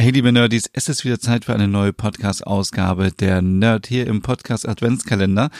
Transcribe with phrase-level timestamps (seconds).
[0.00, 4.22] Hey liebe Nerdies, es ist wieder Zeit für eine neue Podcast-Ausgabe der Nerd hier im
[4.22, 5.50] Podcast Adventskalender.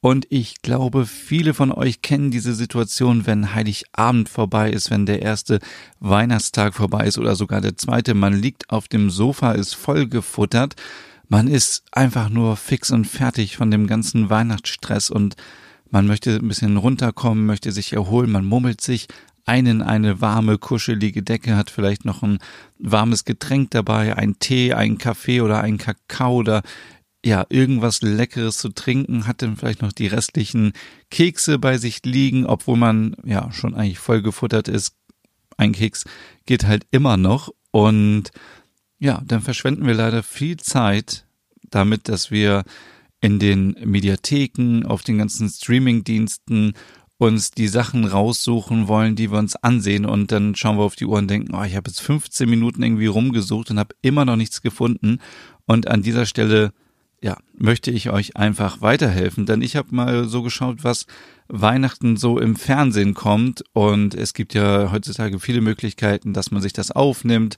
[0.00, 5.22] Und ich glaube, viele von euch kennen diese Situation, wenn Heiligabend vorbei ist, wenn der
[5.22, 5.58] erste
[5.98, 8.14] Weihnachtstag vorbei ist oder sogar der zweite.
[8.14, 10.76] Man liegt auf dem Sofa, ist voll gefuttert.
[11.26, 15.34] Man ist einfach nur fix und fertig von dem ganzen Weihnachtsstress und
[15.90, 19.08] man möchte ein bisschen runterkommen, möchte sich erholen, man mummelt sich
[19.48, 22.38] einen eine warme, kuschelige Decke, hat vielleicht noch ein
[22.78, 26.62] warmes Getränk dabei, ein Tee, ein Kaffee oder ein Kakao oder
[27.24, 30.72] ja, irgendwas Leckeres zu trinken, hat dann vielleicht noch die restlichen
[31.10, 34.94] Kekse bei sich liegen, obwohl man ja schon eigentlich voll gefuttert ist.
[35.56, 36.04] Ein Keks
[36.46, 38.30] geht halt immer noch und
[39.00, 41.26] ja, dann verschwenden wir leider viel Zeit
[41.70, 42.64] damit, dass wir
[43.20, 46.74] in den Mediatheken, auf den ganzen Streaming-Diensten
[47.18, 50.06] uns die Sachen raussuchen wollen, die wir uns ansehen.
[50.06, 52.82] Und dann schauen wir auf die Uhr und denken, oh, ich habe jetzt 15 Minuten
[52.82, 55.18] irgendwie rumgesucht und habe immer noch nichts gefunden.
[55.66, 56.72] Und an dieser Stelle
[57.20, 61.06] ja, möchte ich euch einfach weiterhelfen, denn ich habe mal so geschaut, was
[61.48, 63.64] Weihnachten so im Fernsehen kommt.
[63.72, 67.56] Und es gibt ja heutzutage viele Möglichkeiten, dass man sich das aufnimmt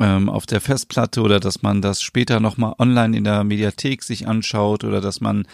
[0.00, 4.26] ähm, auf der Festplatte oder dass man das später nochmal online in der Mediathek sich
[4.26, 5.46] anschaut oder dass man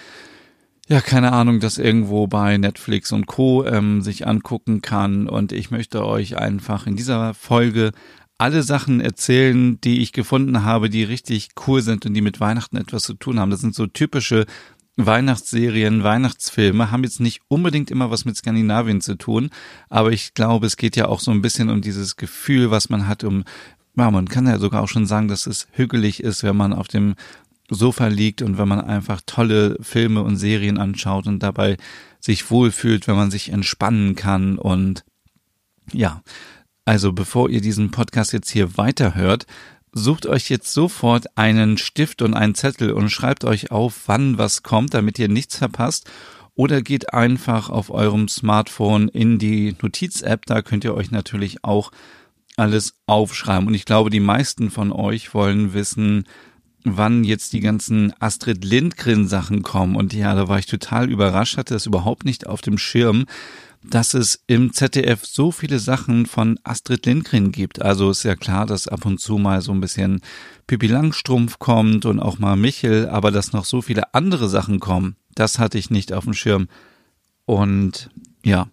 [0.88, 3.64] ja, keine Ahnung, das irgendwo bei Netflix und Co.
[3.64, 5.28] Ähm, sich angucken kann.
[5.28, 7.92] Und ich möchte euch einfach in dieser Folge
[8.36, 12.76] alle Sachen erzählen, die ich gefunden habe, die richtig cool sind und die mit Weihnachten
[12.76, 13.50] etwas zu tun haben.
[13.50, 14.44] Das sind so typische
[14.96, 19.50] Weihnachtsserien, Weihnachtsfilme, haben jetzt nicht unbedingt immer was mit Skandinavien zu tun,
[19.88, 23.08] aber ich glaube, es geht ja auch so ein bisschen um dieses Gefühl, was man
[23.08, 23.44] hat, um
[23.96, 26.88] ja, man kann ja sogar auch schon sagen, dass es hügelig ist, wenn man auf
[26.88, 27.14] dem
[27.70, 31.76] Sofa liegt und wenn man einfach tolle Filme und Serien anschaut und dabei
[32.20, 35.04] sich wohlfühlt, wenn man sich entspannen kann und
[35.92, 36.22] ja,
[36.84, 39.46] also bevor ihr diesen Podcast jetzt hier weiterhört,
[39.92, 44.62] sucht euch jetzt sofort einen Stift und einen Zettel und schreibt euch auf, wann was
[44.62, 46.10] kommt, damit ihr nichts verpasst.
[46.56, 51.90] Oder geht einfach auf eurem Smartphone in die Notiz-App, da könnt ihr euch natürlich auch
[52.56, 53.66] alles aufschreiben.
[53.66, 56.24] Und ich glaube, die meisten von euch wollen wissen,
[56.84, 59.96] wann jetzt die ganzen Astrid Lindgren Sachen kommen.
[59.96, 63.24] Und ja, da war ich total überrascht, hatte das überhaupt nicht auf dem Schirm,
[63.82, 67.82] dass es im ZDF so viele Sachen von Astrid Lindgren gibt.
[67.82, 70.20] Also ist ja klar, dass ab und zu mal so ein bisschen
[70.66, 75.16] Pippi Langstrumpf kommt und auch mal Michel, aber dass noch so viele andere Sachen kommen,
[75.34, 76.68] das hatte ich nicht auf dem Schirm.
[77.44, 78.10] Und
[78.42, 78.68] ja,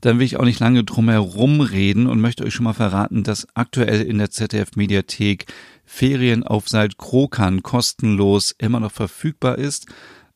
[0.00, 3.22] dann will ich auch nicht lange drum herum reden und möchte euch schon mal verraten,
[3.22, 5.46] dass aktuell in der ZDF Mediathek
[5.84, 9.86] Ferienaufsalt Krokan kostenlos immer noch verfügbar ist,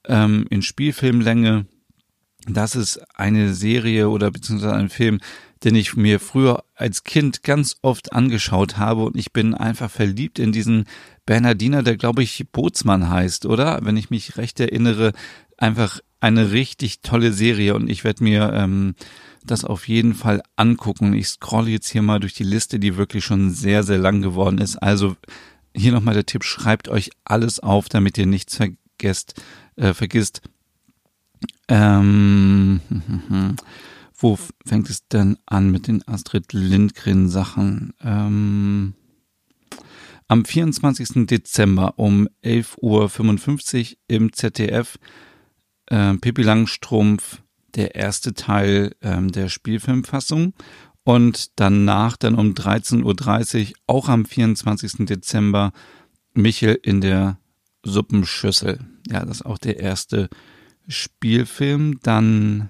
[0.06, 1.66] ähm, in Spielfilmlänge.
[2.46, 5.20] Das ist eine Serie oder beziehungsweise ein Film,
[5.64, 10.38] den ich mir früher als Kind ganz oft angeschaut habe und ich bin einfach verliebt
[10.38, 10.84] in diesen
[11.26, 13.80] Bernardiner, der glaube ich Bootsmann heißt, oder?
[13.82, 15.12] Wenn ich mich recht erinnere,
[15.56, 18.94] einfach eine richtig tolle Serie und ich werde mir ähm,
[19.50, 21.12] das auf jeden Fall angucken.
[21.12, 24.58] Ich scrolle jetzt hier mal durch die Liste, die wirklich schon sehr, sehr lang geworden
[24.58, 24.76] ist.
[24.76, 25.16] Also
[25.74, 29.40] hier nochmal der Tipp, schreibt euch alles auf, damit ihr nichts vergesst,
[29.76, 30.42] äh, vergisst.
[31.68, 32.80] Ähm,
[34.16, 37.94] wo fängt es denn an mit den Astrid Lindgren Sachen?
[38.02, 38.94] Ähm,
[40.26, 41.26] am 24.
[41.26, 44.98] Dezember um 11.55 Uhr im ZDF
[45.86, 47.42] äh, Pippi Langstrumpf
[47.74, 50.54] der erste Teil ähm, der Spielfilmfassung
[51.04, 55.06] und danach dann um 13.30 Uhr, auch am 24.
[55.06, 55.72] Dezember,
[56.34, 57.38] Michel in der
[57.82, 58.80] Suppenschüssel.
[59.08, 60.28] Ja, das ist auch der erste
[60.86, 62.00] Spielfilm.
[62.02, 62.68] Dann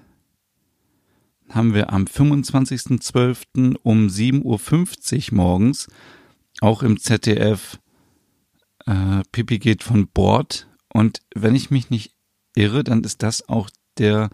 [1.49, 3.75] haben wir am 25.12.
[3.83, 5.87] um 7.50 Uhr morgens,
[6.61, 7.79] auch im ZDF,
[8.85, 10.67] äh, Pipi geht von Bord.
[10.93, 12.13] Und wenn ich mich nicht
[12.55, 14.29] irre, dann ist das auch der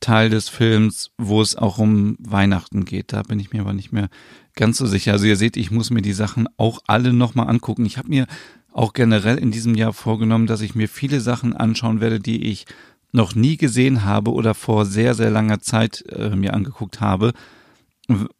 [0.00, 3.12] Teil des Films, wo es auch um Weihnachten geht.
[3.12, 4.08] Da bin ich mir aber nicht mehr
[4.54, 5.12] ganz so sicher.
[5.12, 7.84] Also ihr seht, ich muss mir die Sachen auch alle nochmal angucken.
[7.84, 8.26] Ich habe mir
[8.72, 12.66] auch generell in diesem Jahr vorgenommen, dass ich mir viele Sachen anschauen werde, die ich
[13.12, 17.32] noch nie gesehen habe oder vor sehr, sehr langer Zeit äh, mir angeguckt habe.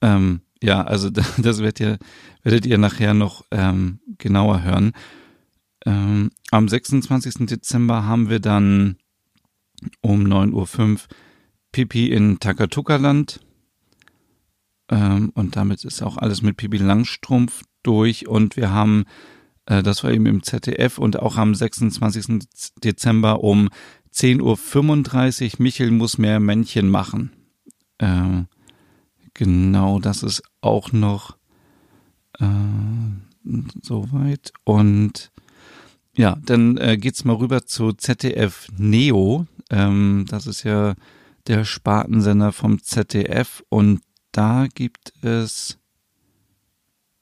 [0.01, 1.99] Ähm, ja, also das werdet ihr,
[2.43, 4.93] werdet ihr nachher noch ähm, genauer hören.
[5.87, 7.47] Ähm, am 26.
[7.47, 8.97] Dezember haben wir dann
[10.01, 10.99] um 9.05 Uhr
[11.73, 13.41] Pipi in Takatuka-Land.
[14.91, 18.27] Ähm, und damit ist auch alles mit Pipi Langstrumpf durch.
[18.27, 19.05] Und wir haben,
[19.67, 22.49] äh, das war eben im ZDF und auch am 26.
[22.83, 23.69] Dezember um
[24.13, 27.33] 10.35 Uhr Michel muss mehr Männchen machen.
[27.99, 28.45] Äh,
[29.35, 31.37] genau, das ist auch noch
[32.39, 32.47] äh,
[33.83, 34.53] soweit.
[34.65, 35.31] Und
[36.17, 39.47] ja, dann äh, geht's mal rüber zu ZDF Neo.
[39.71, 40.95] Ähm, das ist ja
[41.49, 44.01] der Spartensender vom ZDF und
[44.33, 45.79] da gibt es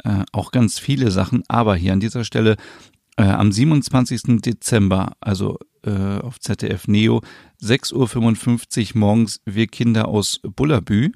[0.05, 2.57] äh, auch ganz viele Sachen, aber hier an dieser Stelle
[3.17, 4.41] äh, am 27.
[4.43, 7.23] Dezember, also äh, auf ZDF Neo,
[7.63, 11.13] 6.55 Uhr morgens, wir Kinder aus Bullabü.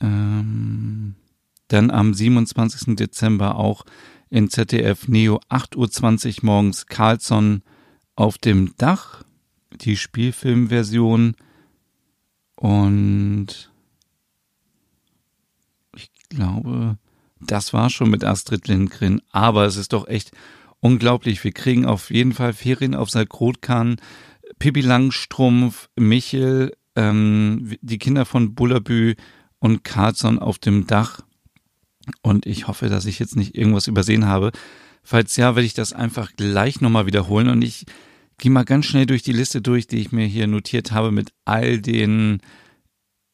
[0.00, 1.16] Ähm,
[1.68, 2.96] dann am 27.
[2.96, 3.84] Dezember auch
[4.30, 7.62] in ZDF Neo 8.20 Uhr morgens Carlson
[8.14, 9.24] auf dem Dach,
[9.72, 11.34] die Spielfilmversion.
[12.56, 13.70] Und
[15.94, 16.98] ich glaube,
[17.40, 20.32] das war schon mit Astrid Lindgren, aber es ist doch echt
[20.80, 21.42] unglaublich.
[21.44, 23.96] Wir kriegen auf jeden Fall Ferien auf Salkrotkan,
[24.58, 29.14] Pippi Langstrumpf, Michel, ähm, die Kinder von Bullabü
[29.60, 31.20] und Carlson auf dem Dach.
[32.22, 34.50] Und ich hoffe, dass ich jetzt nicht irgendwas übersehen habe.
[35.02, 37.48] Falls ja, werde ich das einfach gleich nochmal wiederholen.
[37.48, 37.86] Und ich
[38.38, 41.32] gehe mal ganz schnell durch die Liste durch, die ich mir hier notiert habe mit
[41.44, 42.40] all den,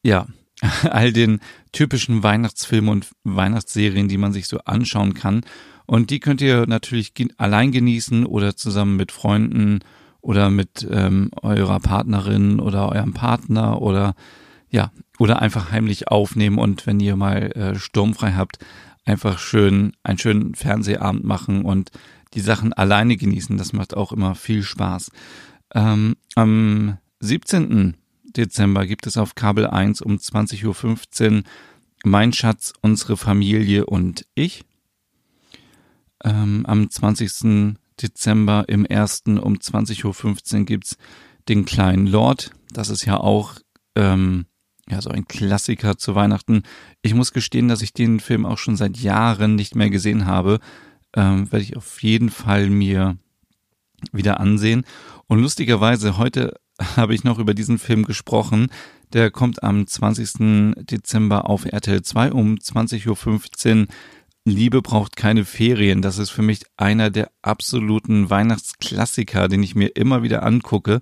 [0.03, 0.27] ja,
[0.83, 1.41] all den
[1.73, 5.43] typischen Weihnachtsfilmen und Weihnachtsserien, die man sich so anschauen kann.
[5.87, 9.81] Und die könnt ihr natürlich allein genießen oder zusammen mit Freunden
[10.23, 14.15] oder mit ähm, eurer Partnerin oder eurem Partner oder
[14.71, 18.59] ja, oder einfach heimlich aufnehmen und wenn ihr mal äh, sturmfrei habt,
[19.05, 21.91] einfach schön einen schönen Fernsehabend machen und
[22.35, 23.57] die Sachen alleine genießen.
[23.57, 25.11] Das macht auch immer viel Spaß.
[25.75, 27.97] Ähm, am 17.
[28.25, 31.43] Dezember gibt es auf Kabel 1 um 20.15 Uhr
[32.05, 34.65] Mein Schatz, unsere Familie und ich.
[36.23, 37.77] Ähm, am 20.
[38.03, 39.23] Dezember im 1.
[39.27, 40.97] um 20.15 Uhr gibt's
[41.49, 42.51] den kleinen Lord.
[42.73, 43.55] Das ist ja auch
[43.95, 44.47] ähm,
[44.89, 46.63] ja, so ein Klassiker zu Weihnachten.
[47.03, 50.59] Ich muss gestehen, dass ich den Film auch schon seit Jahren nicht mehr gesehen habe.
[51.14, 53.16] Ähm, werde ich auf jeden Fall mir
[54.12, 54.84] wieder ansehen.
[55.26, 56.55] Und lustigerweise, heute
[56.96, 58.69] habe ich noch über diesen Film gesprochen.
[59.12, 60.75] Der kommt am 20.
[60.90, 63.87] Dezember auf RTL 2 um 20.15 Uhr.
[64.46, 66.02] Liebe braucht keine Ferien.
[66.02, 71.00] Das ist für mich einer der absoluten Weihnachtsklassiker, den ich mir immer wieder angucke.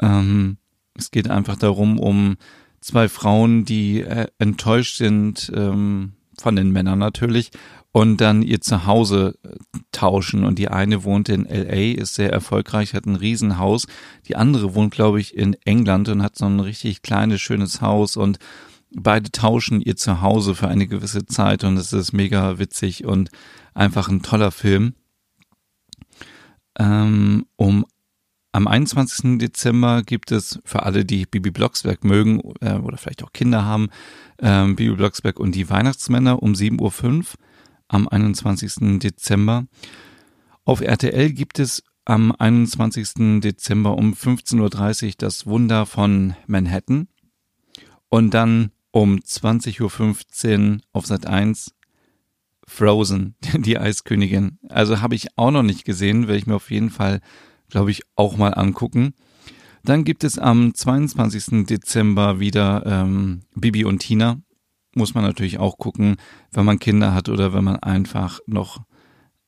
[0.00, 0.58] Ähm,
[0.94, 2.36] es geht einfach darum, um
[2.80, 7.50] zwei Frauen, die äh, enttäuscht sind ähm, von den Männern natürlich
[7.92, 9.56] und dann ihr Zuhause äh,
[9.92, 10.44] tauschen.
[10.44, 13.86] Und die eine wohnt in LA, ist sehr erfolgreich, hat ein Riesenhaus.
[14.28, 18.16] Die andere wohnt, glaube ich, in England und hat so ein richtig kleines, schönes Haus
[18.16, 18.38] und
[18.92, 23.30] beide tauschen ihr Zuhause für eine gewisse Zeit und es ist mega witzig und
[23.74, 24.94] einfach ein toller Film.
[26.78, 27.84] Ähm, um
[28.52, 29.38] am 21.
[29.38, 33.88] Dezember gibt es für alle, die Bibi Blocksberg mögen äh, oder vielleicht auch Kinder haben,
[34.38, 37.24] äh, Bibi Blocksberg und die Weihnachtsmänner um 7.05 Uhr
[37.88, 38.98] am 21.
[38.98, 39.66] Dezember.
[40.64, 43.40] Auf RTL gibt es am 21.
[43.40, 47.08] Dezember um 15.30 Uhr das Wunder von Manhattan.
[48.08, 51.72] Und dann um 20.15 Uhr auf Sat 1
[52.66, 54.58] Frozen, die Eiskönigin.
[54.68, 57.20] Also habe ich auch noch nicht gesehen, werde ich mir auf jeden Fall
[57.70, 59.14] glaube ich, auch mal angucken.
[59.82, 61.66] Dann gibt es am 22.
[61.66, 64.40] Dezember wieder ähm, Bibi und Tina.
[64.94, 66.16] Muss man natürlich auch gucken,
[66.52, 68.82] wenn man Kinder hat oder wenn man einfach noch,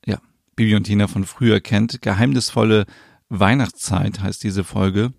[0.05, 0.19] ja,
[0.55, 2.01] Bibi und Tina von früher kennt.
[2.01, 2.85] Geheimnisvolle
[3.29, 5.13] Weihnachtszeit heißt diese Folge.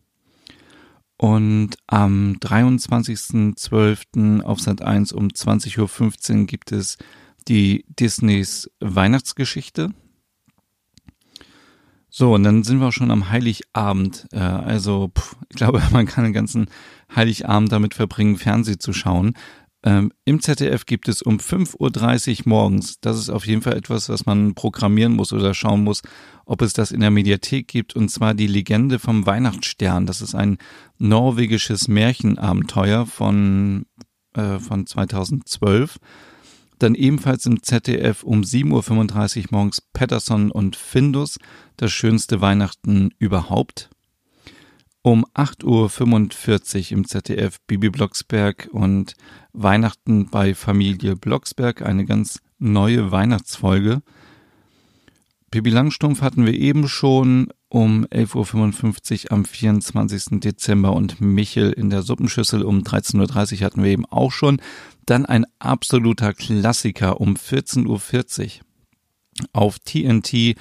[1.16, 4.42] Und am 23.12.
[4.42, 6.98] auf Sat 1 um 20.15 Uhr gibt es
[7.46, 9.90] die Disneys Weihnachtsgeschichte.
[12.16, 14.28] So, und dann sind wir auch schon am Heiligabend.
[14.30, 15.10] Äh, also,
[15.48, 16.68] ich glaube, man kann den ganzen
[17.12, 19.34] Heiligabend damit verbringen, Fernsehen zu schauen.
[19.82, 24.08] Ähm, Im ZDF gibt es um 5.30 Uhr morgens, das ist auf jeden Fall etwas,
[24.08, 26.02] was man programmieren muss oder schauen muss,
[26.46, 30.06] ob es das in der Mediathek gibt, und zwar die Legende vom Weihnachtsstern.
[30.06, 30.58] Das ist ein
[30.98, 33.86] norwegisches Märchenabenteuer von,
[34.34, 35.98] äh, von 2012.
[36.78, 41.38] Dann ebenfalls im ZDF um 7.35 Uhr morgens Patterson und Findus,
[41.76, 43.90] das schönste Weihnachten überhaupt.
[45.02, 49.14] Um 8.45 Uhr im ZDF Bibi Blocksberg und
[49.52, 54.02] Weihnachten bei Familie Blocksberg, eine ganz neue Weihnachtsfolge.
[55.50, 60.38] Bibi Langstumpf hatten wir eben schon um 11.55 Uhr am 24.
[60.38, 64.60] Dezember und Michel in der Suppenschüssel um 13.30 Uhr hatten wir eben auch schon.
[65.06, 70.56] Dann ein absoluter Klassiker um 14.40 Uhr auf TNT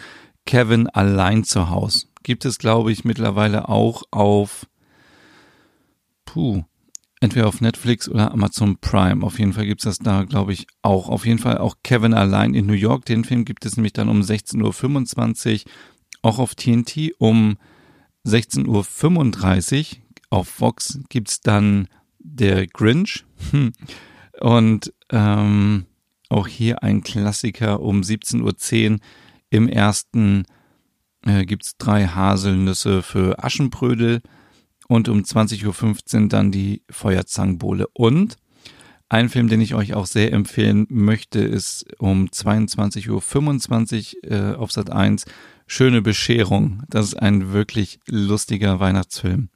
[0.47, 2.07] Kevin allein zu Haus.
[2.23, 4.65] Gibt es, glaube ich, mittlerweile auch auf,
[6.25, 6.63] puh,
[7.19, 9.23] entweder auf Netflix oder Amazon Prime.
[9.23, 11.09] Auf jeden Fall gibt's das da, glaube ich, auch.
[11.09, 13.05] Auf jeden Fall auch Kevin allein in New York.
[13.05, 15.71] Den Film gibt es nämlich dann um 16.25 Uhr,
[16.23, 17.11] auch auf TNT.
[17.19, 17.57] Um
[18.25, 20.01] 16.35 Uhr
[20.31, 21.87] auf Fox gibt's dann
[22.17, 23.25] der Grinch.
[24.41, 25.85] Und ähm,
[26.29, 28.99] auch hier ein Klassiker um 17.10 Uhr
[29.51, 30.45] im ersten
[31.25, 34.21] äh, gibt's drei Haselnüsse für Aschenbrödel
[34.87, 37.87] und um 20.15 Uhr dann die Feuerzangenbowle.
[37.93, 38.37] Und
[39.13, 44.71] ein Film, den ich euch auch sehr empfehlen möchte, ist um 22.25 Uhr äh, auf
[44.71, 45.25] Sat 1
[45.67, 46.81] Schöne Bescherung.
[46.89, 49.49] Das ist ein wirklich lustiger Weihnachtsfilm.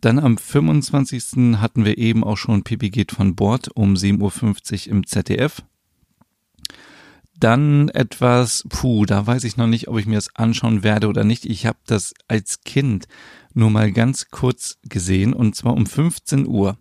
[0.00, 1.58] Dann am 25.
[1.60, 5.64] hatten wir eben auch schon Pipi geht von Bord um 7.50 Uhr im ZDF.
[7.40, 11.24] Dann etwas, puh, da weiß ich noch nicht, ob ich mir das anschauen werde oder
[11.24, 11.44] nicht.
[11.44, 13.08] Ich habe das als Kind
[13.52, 16.78] nur mal ganz kurz gesehen und zwar um 15 Uhr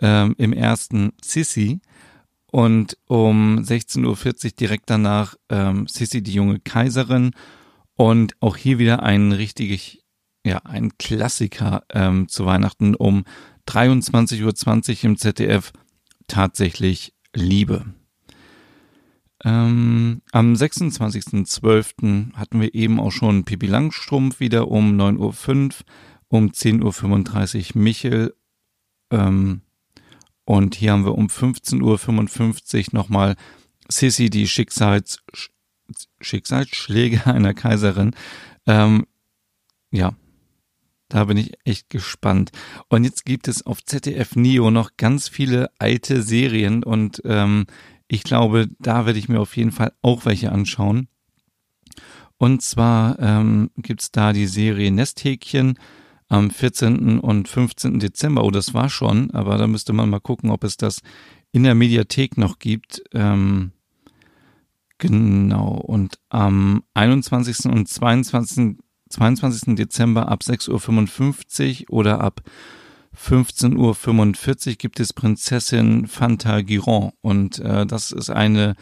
[0.00, 1.80] ähm, im ersten Sissy
[2.50, 4.04] und um 16.40
[4.44, 7.32] Uhr direkt danach ähm, Sissy die junge Kaiserin
[7.96, 10.04] und auch hier wieder ein richtig,
[10.44, 13.24] ja, ein Klassiker ähm, zu Weihnachten um
[13.68, 15.72] 23.20 Uhr im ZDF
[16.26, 17.86] tatsächlich Liebe.
[19.44, 22.34] Ähm, am 26.12.
[22.34, 25.70] hatten wir eben auch schon Pipi Langstrumpf wieder um 9.05 Uhr,
[26.28, 28.34] um 10.35 Uhr Michel.
[29.10, 29.60] Ähm,
[30.44, 33.36] und hier haben wir um 15.55 Uhr nochmal
[33.88, 35.22] Sissy, die Schicksals,
[36.20, 38.14] Schicksalsschläge einer Kaiserin.
[38.66, 39.06] Ähm,
[39.90, 40.14] ja,
[41.08, 42.50] da bin ich echt gespannt.
[42.88, 47.66] Und jetzt gibt es auf ZDF Neo noch ganz viele alte Serien und ähm,
[48.08, 51.08] ich glaube, da werde ich mir auf jeden Fall auch welche anschauen.
[52.36, 55.78] Und zwar ähm, gibt da die Serie Nesthäkchen
[56.28, 57.18] am 14.
[57.18, 57.98] und 15.
[57.98, 58.44] Dezember.
[58.44, 61.00] Oh, das war schon, aber da müsste man mal gucken, ob es das
[61.52, 63.02] in der Mediathek noch gibt.
[63.12, 63.72] Ähm,
[64.98, 65.74] genau.
[65.74, 67.66] Und am 21.
[67.66, 68.76] und 22.
[69.10, 69.76] 22.
[69.76, 72.42] Dezember ab 6.55 Uhr oder ab
[73.16, 78.74] 15.45 Uhr gibt es Prinzessin Fanta Giron und äh, das ist eine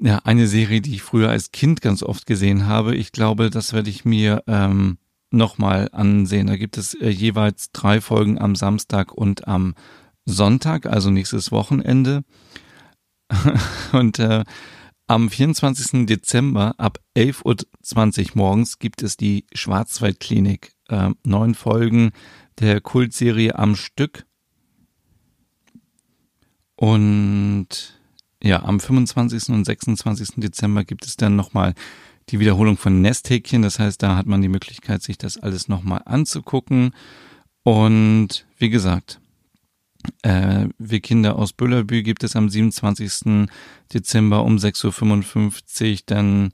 [0.00, 2.96] ja eine Serie, die ich früher als Kind ganz oft gesehen habe.
[2.96, 4.98] Ich glaube, das werde ich mir ähm,
[5.34, 6.46] nochmal ansehen.
[6.46, 9.74] Da gibt es äh, jeweils drei Folgen am Samstag und am
[10.24, 12.24] Sonntag, also nächstes Wochenende.
[13.92, 14.44] und äh,
[15.06, 16.06] am 24.
[16.06, 20.72] Dezember ab 11.20 Uhr morgens gibt es die Schwarzwaldklinik.
[20.88, 22.12] Äh, neun Folgen
[22.58, 24.24] der Kultserie am Stück.
[26.76, 28.00] Und
[28.42, 29.50] ja, am 25.
[29.50, 30.36] und 26.
[30.36, 31.74] Dezember gibt es dann nochmal
[32.30, 33.62] die Wiederholung von Nesthäkchen.
[33.62, 36.94] Das heißt, da hat man die Möglichkeit, sich das alles nochmal anzugucken.
[37.62, 39.20] Und wie gesagt,
[40.22, 43.48] äh, wir Kinder aus Büllerbü gibt es am 27.
[43.92, 46.52] Dezember um 6.55 Uhr dann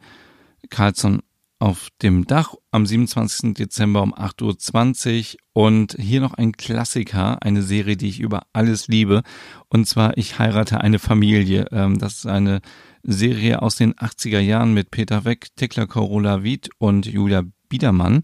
[0.69, 1.21] Carlson
[1.59, 3.55] auf dem Dach am 27.
[3.55, 8.89] Dezember um 8.20 Uhr und hier noch ein Klassiker, eine Serie, die ich über alles
[8.89, 9.23] liebe
[9.69, 11.67] und zwar Ich heirate eine Familie.
[11.71, 12.61] Ähm, das ist eine
[13.03, 18.23] Serie aus den 80er Jahren mit Peter Weck, Tekla Corolla Wied und Julia Biedermann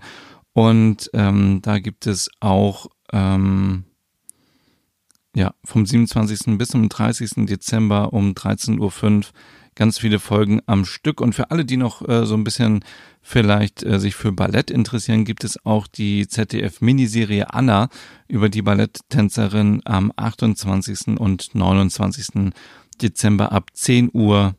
[0.56, 3.84] und ähm, da gibt es auch ähm,
[5.36, 6.56] ja, vom 27.
[6.56, 7.46] bis zum 30.
[7.46, 9.22] Dezember um 13.05 Uhr
[9.74, 11.20] ganz viele Folgen am Stück.
[11.20, 12.82] Und für alle, die noch äh, so ein bisschen
[13.20, 17.90] vielleicht äh, sich für Ballett interessieren, gibt es auch die ZDF-Miniserie Anna
[18.26, 21.18] über die Balletttänzerin am 28.
[21.18, 22.52] und 29.
[23.02, 24.54] Dezember ab 10 Uhr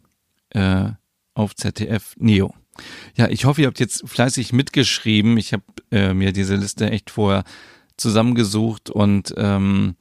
[0.57, 0.91] äh,
[1.33, 2.53] auf ZDF Neo.
[3.15, 5.37] Ja, ich hoffe, ihr habt jetzt fleißig mitgeschrieben.
[5.37, 7.43] Ich habe äh, mir diese Liste echt vorher
[7.95, 9.95] zusammengesucht und ähm,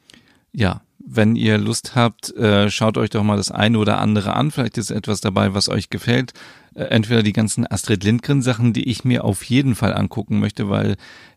[0.52, 4.50] ja, wenn ihr Lust habt, äh, schaut euch doch mal das eine oder andere an.
[4.50, 6.32] Vielleicht ist etwas dabei, was euch gefällt.
[6.75, 10.68] Äh, entweder die ganzen Astrid Lindgren Sachen, die ich mir auf jeden Fall angucken möchte,
[10.68, 10.96] weil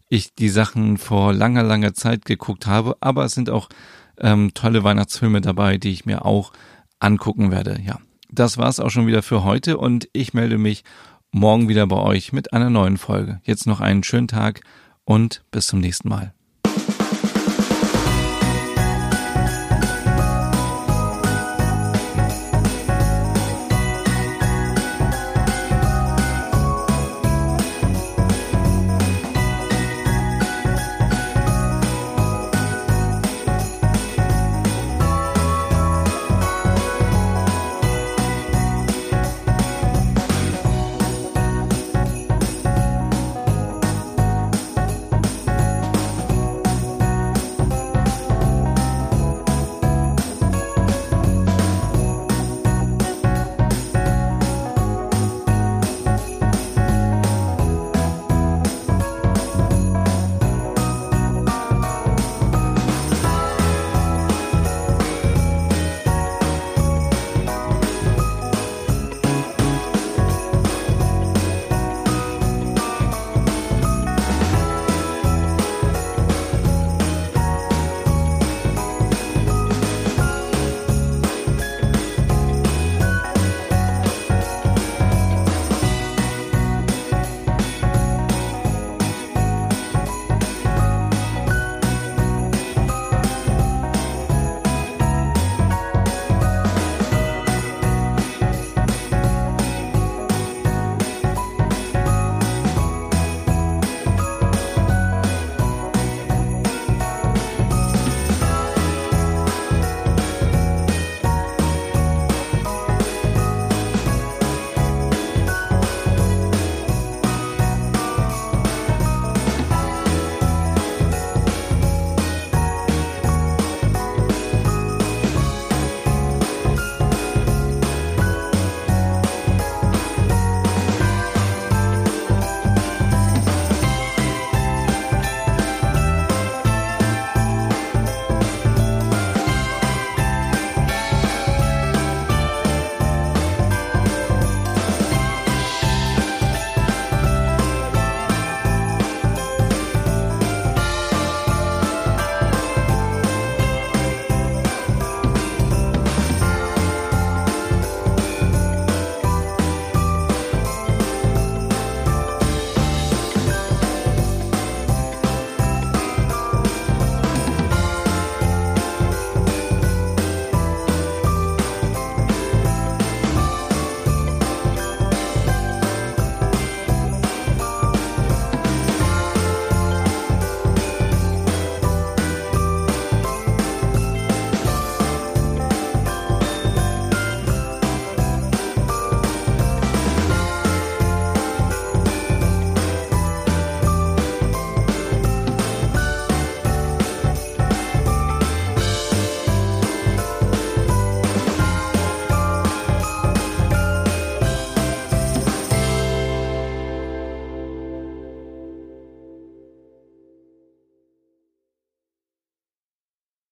[0.10, 2.98] ich die Sachen vor langer, langer Zeit geguckt habe.
[3.00, 3.70] Aber es sind auch
[4.18, 6.52] ähm, tolle Weihnachtsfilme dabei, die ich mir auch
[7.00, 7.80] angucken werde.
[7.86, 8.00] Ja,
[8.30, 10.84] das war's auch schon wieder für heute und ich melde mich
[11.32, 13.42] morgen wieder bei euch mit einer neuen Folge.
[13.44, 14.62] Jetzt noch einen schönen Tag
[15.06, 16.34] und bis zum nächsten Mal.